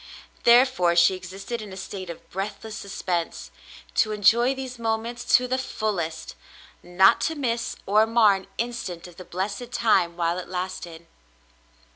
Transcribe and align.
Therefore 0.45 0.95
she 0.95 1.13
existed 1.13 1.61
in 1.61 1.71
a 1.71 1.77
state 1.77 2.09
of 2.09 2.27
breathless 2.31 2.75
suspense, 2.75 3.51
to 3.93 4.11
enjoy 4.13 4.55
these 4.55 4.79
moments 4.79 5.23
to 5.37 5.47
the 5.47 5.59
fullest,— 5.59 6.33
not 6.81 7.21
to 7.21 7.35
miss 7.35 7.75
or 7.85 8.07
mar 8.07 8.33
an 8.33 8.47
instant 8.57 9.05
of 9.05 9.17
the 9.17 9.23
blessed 9.25 9.71
time 9.71 10.17
while 10.17 10.39
it 10.39 10.49
lasted. 10.49 11.05